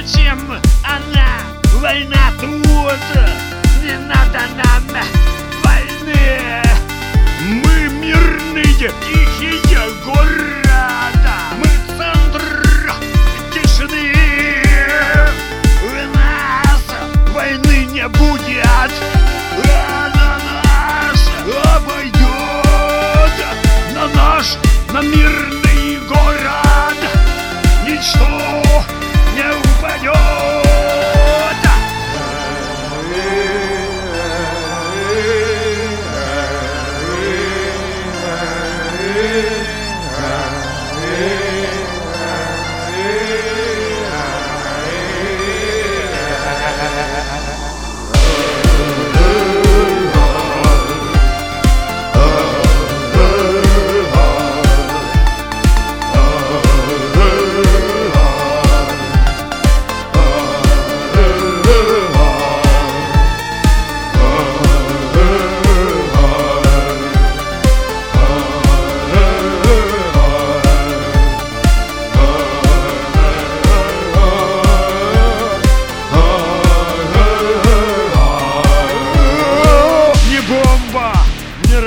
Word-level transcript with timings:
чем 0.00 0.38
она 0.84 1.52
Война 1.82 2.32
тут? 2.40 2.48
Не 3.82 3.98
надо 4.06 4.40
нам 4.56 4.84
войны. 5.64 6.62
Мы 7.40 7.88
мирные 7.88 8.64
тихие 8.74 9.60
города 10.04 10.61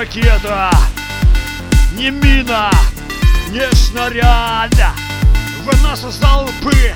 ракета, 0.00 0.70
не 1.92 2.10
мина, 2.10 2.70
не 3.50 3.70
снаряда 3.74 4.92
В 5.62 5.82
нас 5.82 6.00
залпы 6.00 6.94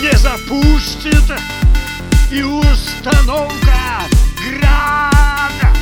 не 0.00 0.16
запустит 0.16 1.38
И 2.30 2.42
установка 2.42 4.08
града 4.48 5.79